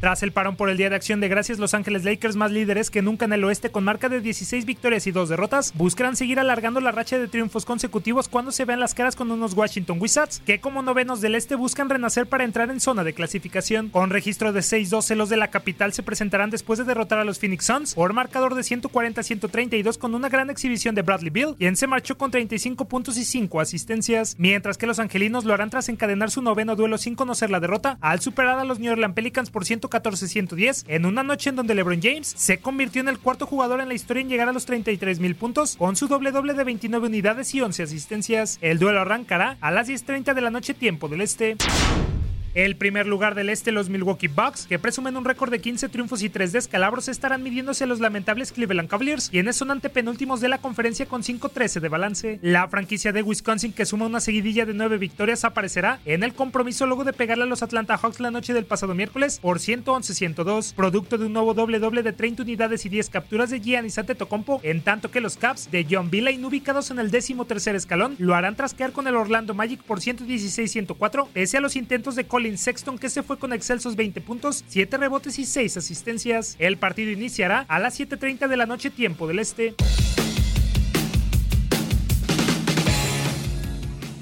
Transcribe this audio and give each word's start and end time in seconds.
Tras 0.00 0.22
el 0.22 0.30
parón 0.30 0.54
por 0.54 0.70
el 0.70 0.76
Día 0.76 0.90
de 0.90 0.94
Acción 0.94 1.18
de 1.18 1.26
Gracias, 1.26 1.58
Los 1.58 1.74
Ángeles 1.74 2.04
Lakers, 2.04 2.36
más 2.36 2.52
líderes 2.52 2.88
que 2.88 3.02
nunca 3.02 3.24
en 3.24 3.32
el 3.32 3.42
oeste 3.42 3.70
con 3.70 3.82
marca 3.82 4.08
de 4.08 4.20
16 4.20 4.64
victorias 4.64 5.08
y 5.08 5.10
2 5.10 5.28
derrotas, 5.28 5.72
buscarán 5.74 6.14
seguir 6.14 6.38
alargando 6.38 6.80
la 6.80 6.92
racha 6.92 7.18
de 7.18 7.26
triunfos 7.26 7.64
consecutivos 7.64 8.28
cuando 8.28 8.52
se 8.52 8.64
vean 8.64 8.78
las 8.78 8.94
caras 8.94 9.16
con 9.16 9.32
unos 9.32 9.54
Washington 9.54 9.98
Wizards, 10.00 10.40
que 10.46 10.60
como 10.60 10.82
novenos 10.82 11.20
del 11.20 11.34
este 11.34 11.56
buscan 11.56 11.90
renacer 11.90 12.28
para 12.28 12.44
entrar 12.44 12.70
en 12.70 12.78
zona 12.78 13.02
de 13.02 13.12
clasificación. 13.12 13.88
Con 13.88 14.10
registro 14.10 14.52
de 14.52 14.60
6-12, 14.60 15.16
los 15.16 15.30
de 15.30 15.36
la 15.36 15.48
capital 15.48 15.92
se 15.92 16.04
presentarán 16.04 16.50
después 16.50 16.78
de 16.78 16.84
derrotar 16.84 17.18
a 17.18 17.24
los 17.24 17.40
Phoenix 17.40 17.64
Suns 17.64 17.94
por 17.96 18.12
marcador 18.12 18.54
de 18.54 18.62
140-132 18.62 19.98
con 19.98 20.14
una 20.14 20.28
gran 20.28 20.48
exhibición 20.48 20.94
de 20.94 21.02
Bradley 21.02 21.30
Bill, 21.30 21.56
quien 21.58 21.74
se 21.74 21.88
marchó 21.88 22.16
con 22.16 22.30
35 22.30 22.84
puntos 22.84 23.16
y 23.16 23.24
5 23.24 23.60
asistencias, 23.60 24.36
mientras 24.38 24.78
que 24.78 24.86
los 24.86 25.00
angelinos 25.00 25.44
lo 25.44 25.54
harán 25.54 25.70
tras 25.70 25.88
encadenar 25.88 26.30
su 26.30 26.40
noveno 26.40 26.76
duelo 26.76 26.98
sin 26.98 27.16
conocer 27.16 27.50
la 27.50 27.58
derrota 27.58 27.98
al 28.00 28.20
superar 28.20 28.60
a 28.60 28.64
los 28.64 28.78
New 28.78 28.92
Orleans 28.92 29.16
Pelicans 29.16 29.50
por 29.50 29.64
100 29.64 29.87
114-110 29.88 30.84
en 30.88 31.06
una 31.06 31.22
noche 31.22 31.50
en 31.50 31.56
donde 31.56 31.74
LeBron 31.74 32.00
James 32.02 32.32
se 32.36 32.58
convirtió 32.58 33.00
en 33.00 33.08
el 33.08 33.18
cuarto 33.18 33.46
jugador 33.46 33.80
en 33.80 33.88
la 33.88 33.94
historia 33.94 34.22
en 34.22 34.28
llegar 34.28 34.48
a 34.48 34.52
los 34.52 34.66
33 34.66 35.20
mil 35.20 35.34
puntos 35.34 35.76
con 35.76 35.96
su 35.96 36.08
doble 36.08 36.32
doble 36.32 36.54
de 36.54 36.64
29 36.64 37.06
unidades 37.06 37.54
y 37.54 37.60
11 37.60 37.82
asistencias. 37.82 38.58
El 38.60 38.78
duelo 38.78 39.00
arrancará 39.00 39.56
a 39.60 39.70
las 39.70 39.88
10.30 39.88 40.34
de 40.34 40.40
la 40.40 40.50
noche 40.50 40.74
tiempo 40.74 41.08
del 41.08 41.20
este. 41.20 41.56
El 42.54 42.76
primer 42.76 43.06
lugar 43.06 43.34
del 43.34 43.50
este, 43.50 43.72
los 43.72 43.88
Milwaukee 43.88 44.28
Bucks, 44.28 44.66
que 44.66 44.78
presumen 44.78 45.16
un 45.16 45.24
récord 45.24 45.50
de 45.50 45.60
15 45.60 45.88
triunfos 45.90 46.22
y 46.22 46.28
3 46.28 46.52
descalabros, 46.52 47.08
estarán 47.08 47.42
midiéndose 47.42 47.84
a 47.84 47.86
los 47.86 48.00
lamentables 48.00 48.52
Cleveland 48.52 48.88
Cavaliers, 48.88 49.28
quienes 49.28 49.56
son 49.56 49.70
antepenúltimos 49.70 50.40
de 50.40 50.48
la 50.48 50.58
conferencia 50.58 51.06
con 51.06 51.22
5-13 51.22 51.80
de 51.80 51.88
balance. 51.88 52.38
La 52.42 52.66
franquicia 52.68 53.12
de 53.12 53.22
Wisconsin, 53.22 53.72
que 53.72 53.86
suma 53.86 54.06
una 54.06 54.20
seguidilla 54.20 54.64
de 54.64 54.74
9 54.74 54.98
victorias, 54.98 55.44
aparecerá 55.44 56.00
en 56.04 56.22
el 56.22 56.34
compromiso 56.34 56.86
luego 56.86 57.04
de 57.04 57.12
pegarle 57.12 57.44
a 57.44 57.46
los 57.46 57.62
Atlanta 57.62 57.96
Hawks 57.96 58.20
la 58.20 58.30
noche 58.30 58.54
del 58.54 58.64
pasado 58.64 58.94
miércoles 58.94 59.38
por 59.40 59.58
111-102, 59.58 60.74
producto 60.74 61.18
de 61.18 61.26
un 61.26 61.34
nuevo 61.34 61.54
doble-doble 61.54 62.02
de 62.02 62.12
30 62.12 62.42
unidades 62.42 62.86
y 62.86 62.88
10 62.88 63.10
capturas 63.10 63.50
de 63.50 63.60
Giannis 63.60 63.98
Antetokounmpo, 63.98 64.60
en 64.62 64.80
tanto 64.80 65.10
que 65.10 65.20
los 65.20 65.36
Caps 65.36 65.70
de 65.70 65.86
John 65.88 66.10
Villain, 66.10 66.44
ubicados 66.44 66.90
en 66.90 66.98
el 66.98 67.10
décimo 67.10 67.44
tercer 67.44 67.76
escalón, 67.76 68.16
lo 68.18 68.34
harán 68.34 68.56
trasquear 68.56 68.92
con 68.92 69.06
el 69.06 69.16
Orlando 69.16 69.54
Magic 69.54 69.82
por 69.82 70.00
116-104, 70.00 71.28
pese 71.32 71.58
a 71.58 71.60
los 71.60 71.76
intentos 71.76 72.16
de 72.16 72.24
Colin 72.38 72.56
Sexton 72.56 72.98
que 72.98 73.10
se 73.10 73.24
fue 73.24 73.36
con 73.36 73.52
excelsos 73.52 73.96
20 73.96 74.20
puntos, 74.20 74.64
7 74.68 74.96
rebotes 74.96 75.40
y 75.40 75.44
6 75.44 75.76
asistencias. 75.76 76.54
El 76.60 76.76
partido 76.76 77.10
iniciará 77.10 77.66
a 77.66 77.80
las 77.80 77.98
7.30 77.98 78.46
de 78.46 78.56
la 78.56 78.64
noche 78.64 78.90
tiempo 78.90 79.26
del 79.26 79.40
este. 79.40 79.74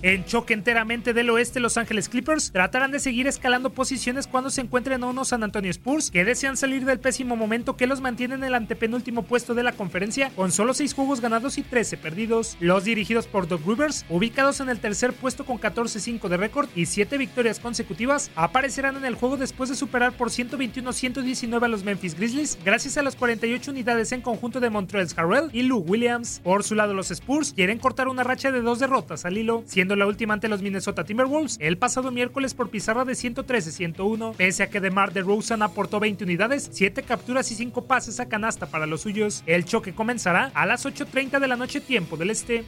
En 0.00 0.24
choque 0.24 0.54
enteramente 0.54 1.12
del 1.12 1.28
oeste, 1.28 1.58
Los 1.58 1.76
Ángeles 1.76 2.08
Clippers 2.08 2.52
tratarán 2.52 2.92
de 2.92 3.00
seguir 3.00 3.26
escalando 3.26 3.70
posiciones 3.70 4.28
cuando 4.28 4.48
se 4.48 4.60
encuentren 4.60 5.02
a 5.02 5.08
unos 5.08 5.28
San 5.28 5.42
Antonio 5.42 5.72
Spurs 5.72 6.12
que 6.12 6.24
desean 6.24 6.56
salir 6.56 6.84
del 6.84 7.00
pésimo 7.00 7.34
momento 7.34 7.76
que 7.76 7.88
los 7.88 8.00
mantiene 8.00 8.36
en 8.36 8.44
el 8.44 8.54
antepenúltimo 8.54 9.24
puesto 9.24 9.56
de 9.56 9.64
la 9.64 9.72
conferencia 9.72 10.30
con 10.36 10.52
solo 10.52 10.72
6 10.72 10.94
juegos 10.94 11.20
ganados 11.20 11.58
y 11.58 11.64
13 11.64 11.96
perdidos. 11.96 12.56
Los 12.60 12.84
dirigidos 12.84 13.26
por 13.26 13.48
Doug 13.48 13.66
Rivers, 13.66 14.06
ubicados 14.08 14.60
en 14.60 14.68
el 14.68 14.78
tercer 14.78 15.14
puesto 15.14 15.44
con 15.44 15.58
14-5 15.58 16.28
de 16.28 16.36
récord 16.36 16.68
y 16.76 16.86
7 16.86 17.18
victorias 17.18 17.58
consecutivas, 17.58 18.30
aparecerán 18.36 18.98
en 18.98 19.04
el 19.04 19.16
juego 19.16 19.36
después 19.36 19.68
de 19.68 19.74
superar 19.74 20.12
por 20.12 20.30
121-119 20.30 21.64
a 21.64 21.68
los 21.68 21.82
Memphis 21.82 22.14
Grizzlies 22.14 22.56
gracias 22.64 22.98
a 22.98 23.02
las 23.02 23.16
48 23.16 23.72
unidades 23.72 24.12
en 24.12 24.20
conjunto 24.20 24.60
de 24.60 24.70
Montreal 24.70 25.08
Harrell 25.16 25.50
y 25.52 25.62
Lou 25.62 25.80
Williams. 25.80 26.40
Por 26.44 26.62
su 26.62 26.76
lado, 26.76 26.94
los 26.94 27.10
Spurs 27.10 27.52
quieren 27.52 27.80
cortar 27.80 28.06
una 28.06 28.22
racha 28.22 28.52
de 28.52 28.60
dos 28.60 28.78
derrotas 28.78 29.24
al 29.24 29.36
hilo, 29.36 29.64
siendo 29.66 29.87
la 29.96 30.06
última 30.06 30.34
ante 30.34 30.48
los 30.48 30.62
Minnesota 30.62 31.04
Timberwolves 31.04 31.56
el 31.60 31.78
pasado 31.78 32.10
miércoles 32.10 32.54
por 32.54 32.70
pizarra 32.70 33.04
de 33.04 33.12
113-101, 33.12 34.34
pese 34.36 34.62
a 34.62 34.70
que 34.70 34.80
DeMar 34.80 35.12
DeRozan 35.12 35.62
aportó 35.62 36.00
20 36.00 36.24
unidades, 36.24 36.68
7 36.72 37.02
capturas 37.02 37.50
y 37.52 37.54
5 37.54 37.84
pases 37.84 38.20
a 38.20 38.28
canasta 38.28 38.66
para 38.66 38.86
los 38.86 39.02
suyos. 39.02 39.42
El 39.46 39.64
choque 39.64 39.94
comenzará 39.94 40.50
a 40.54 40.66
las 40.66 40.86
8.30 40.86 41.40
de 41.40 41.48
la 41.48 41.56
noche 41.56 41.80
tiempo 41.80 42.16
del 42.16 42.30
este. 42.30 42.64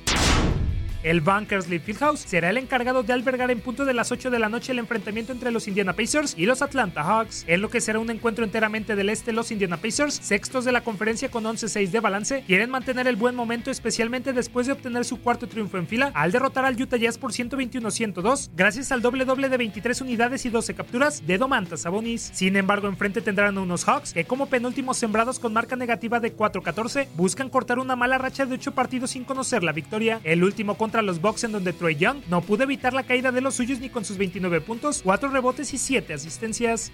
El 1.02 1.22
Bankers 1.22 1.66
Lee 1.68 1.78
Fieldhouse 1.78 2.20
será 2.20 2.50
el 2.50 2.58
encargado 2.58 3.02
de 3.02 3.14
albergar 3.14 3.50
en 3.50 3.60
punto 3.60 3.86
de 3.86 3.94
las 3.94 4.12
8 4.12 4.30
de 4.30 4.38
la 4.38 4.50
noche 4.50 4.72
el 4.72 4.78
enfrentamiento 4.78 5.32
entre 5.32 5.50
los 5.50 5.66
Indiana 5.66 5.94
Pacers 5.94 6.34
y 6.36 6.44
los 6.44 6.60
Atlanta 6.60 7.02
Hawks, 7.02 7.44
en 7.46 7.62
lo 7.62 7.70
que 7.70 7.80
será 7.80 7.98
un 7.98 8.10
encuentro 8.10 8.44
enteramente 8.44 8.94
del 8.94 9.08
este. 9.08 9.32
Los 9.32 9.50
Indiana 9.50 9.78
Pacers, 9.78 10.14
sextos 10.14 10.66
de 10.66 10.72
la 10.72 10.82
conferencia 10.82 11.30
con 11.30 11.44
11-6 11.44 11.88
de 11.88 12.00
balance, 12.00 12.44
quieren 12.46 12.68
mantener 12.68 13.06
el 13.06 13.16
buen 13.16 13.34
momento, 13.34 13.70
especialmente 13.70 14.34
después 14.34 14.66
de 14.66 14.74
obtener 14.74 15.06
su 15.06 15.22
cuarto 15.22 15.48
triunfo 15.48 15.78
en 15.78 15.86
fila 15.86 16.12
al 16.14 16.32
derrotar 16.32 16.66
al 16.66 16.80
Utah 16.80 16.98
Jazz 16.98 17.16
por 17.16 17.32
121-102, 17.32 18.50
gracias 18.54 18.92
al 18.92 19.00
doble 19.00 19.24
doble 19.24 19.48
de 19.48 19.56
23 19.56 20.02
unidades 20.02 20.44
y 20.44 20.50
12 20.50 20.74
capturas 20.74 21.26
de 21.26 21.38
Domantas 21.38 21.80
Sabonis. 21.80 22.30
Sin 22.34 22.56
embargo, 22.56 22.88
enfrente 22.88 23.22
tendrán 23.22 23.56
unos 23.56 23.84
Hawks 23.84 24.12
que, 24.12 24.26
como 24.26 24.50
penúltimos 24.50 24.98
sembrados 24.98 25.38
con 25.38 25.54
marca 25.54 25.76
negativa 25.76 26.20
de 26.20 26.36
4-14, 26.36 27.08
buscan 27.16 27.48
cortar 27.48 27.78
una 27.78 27.96
mala 27.96 28.18
racha 28.18 28.44
de 28.44 28.56
8 28.56 28.72
partidos 28.72 29.12
sin 29.12 29.24
conocer 29.24 29.62
la 29.62 29.72
victoria. 29.72 30.20
El 30.24 30.44
último 30.44 30.76
con 30.76 30.89
contra 30.90 31.02
los 31.02 31.20
Bucks 31.20 31.44
en 31.44 31.52
donde 31.52 31.72
Troy 31.72 31.94
Young 31.94 32.18
no 32.28 32.40
pudo 32.40 32.64
evitar 32.64 32.92
la 32.92 33.04
caída 33.04 33.30
de 33.30 33.40
los 33.40 33.54
suyos 33.54 33.78
ni 33.78 33.90
con 33.90 34.04
sus 34.04 34.18
29 34.18 34.60
puntos, 34.60 35.02
4 35.04 35.28
rebotes 35.28 35.72
y 35.72 35.78
7 35.78 36.14
asistencias. 36.14 36.90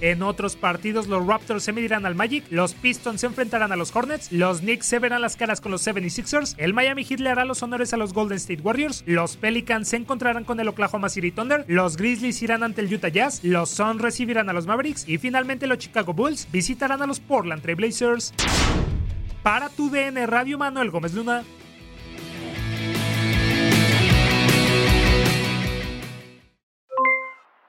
En 0.00 0.22
otros 0.22 0.56
partidos, 0.56 1.06
los 1.06 1.26
Raptors 1.26 1.62
se 1.62 1.74
medirán 1.74 2.06
al 2.06 2.14
Magic, 2.14 2.44
los 2.48 2.72
Pistons 2.72 3.20
se 3.20 3.26
enfrentarán 3.26 3.70
a 3.70 3.76
los 3.76 3.94
Hornets, 3.94 4.32
los 4.32 4.60
Knicks 4.60 4.86
se 4.86 4.98
verán 4.98 5.20
las 5.20 5.36
caras 5.36 5.60
con 5.60 5.72
los 5.72 5.86
76ers, 5.86 6.54
el 6.56 6.72
Miami 6.72 7.04
Heat 7.04 7.20
le 7.20 7.28
hará 7.28 7.44
los 7.44 7.62
honores 7.62 7.92
a 7.92 7.98
los 7.98 8.14
Golden 8.14 8.38
State 8.38 8.62
Warriors, 8.62 9.04
los 9.04 9.36
Pelicans 9.36 9.88
se 9.88 9.96
encontrarán 9.96 10.44
con 10.44 10.58
el 10.58 10.68
Oklahoma 10.68 11.10
City 11.10 11.32
Thunder, 11.32 11.66
los 11.68 11.98
Grizzlies 11.98 12.40
irán 12.40 12.62
ante 12.62 12.80
el 12.80 12.94
Utah 12.94 13.08
Jazz, 13.08 13.44
los 13.44 13.68
Suns 13.68 14.00
recibirán 14.00 14.48
a 14.48 14.54
los 14.54 14.66
Mavericks 14.66 15.06
y 15.06 15.18
finalmente 15.18 15.66
los 15.66 15.76
Chicago 15.76 16.14
Bulls 16.14 16.48
visitarán 16.50 17.02
a 17.02 17.06
los 17.06 17.20
Portland 17.20 17.60
Trail 17.60 17.76
Blazers. 17.76 18.32
Para 19.42 19.68
tu 19.68 19.90
DN 19.90 20.26
Radio 20.26 20.56
Manuel 20.56 20.90
Gómez 20.90 21.12
Luna. 21.12 21.44